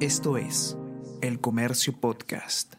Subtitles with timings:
[0.00, 0.76] Esto es
[1.22, 2.74] El Comercio Podcast.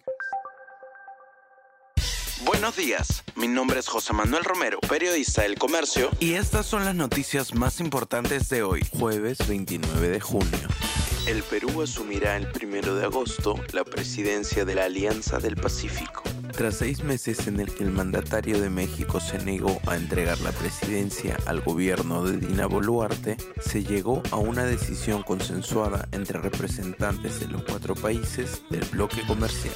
[2.45, 6.93] Buenos días, mi nombre es José Manuel Romero, periodista del Comercio, y estas son las
[6.93, 10.67] noticias más importantes de hoy, jueves 29 de junio.
[11.27, 16.21] El Perú asumirá el primero de agosto la presidencia de la Alianza del Pacífico.
[16.57, 20.51] Tras seis meses en el que el mandatario de México se negó a entregar la
[20.51, 27.47] presidencia al gobierno de Dina Boluarte, se llegó a una decisión consensuada entre representantes de
[27.49, 29.75] los cuatro países del bloque comercial.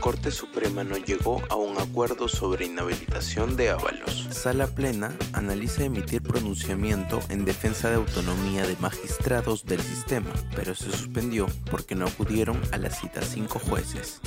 [0.00, 4.26] Corte Suprema no llegó a un acuerdo sobre inhabilitación de Ábalos.
[4.32, 10.90] Sala Plena analiza emitir pronunciamiento en defensa de autonomía de magistrados del sistema, pero se
[10.90, 14.20] suspendió porque no acudieron a la cita cinco jueces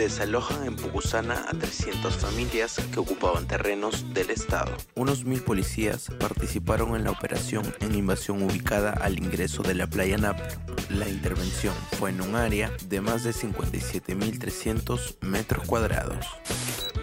[0.00, 4.72] desalojan en Pucusana a 300 familias que ocupaban terrenos del Estado.
[4.94, 10.16] Unos mil policías participaron en la operación en invasión ubicada al ingreso de la playa
[10.16, 10.46] Naplo.
[10.88, 16.26] La intervención fue en un área de más de 57.300 metros cuadrados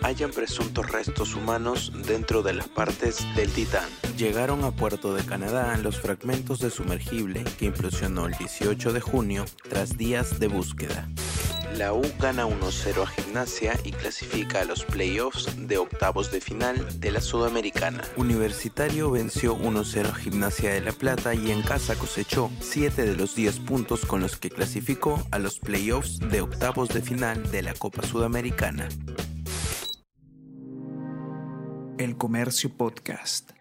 [0.04, 3.88] hayan presuntos restos humanos dentro de las partes del Titán.
[4.18, 9.46] Llegaron a Puerto de Canadá los fragmentos de sumergible que implosionó el 18 de junio
[9.70, 11.10] tras días de búsqueda.
[11.78, 17.00] La U gana 1-0 a Gimnasia y clasifica a los playoffs de octavos de final
[17.00, 18.02] de la Sudamericana.
[18.16, 23.36] Universitario venció 1-0 a Gimnasia de La Plata y en casa cosechó 7 de los
[23.36, 27.76] 10 puntos con los que clasificó a los playoffs de octavos de final de la
[27.76, 28.90] Copa Sudamericana.
[32.00, 33.57] El Comercio Podcast.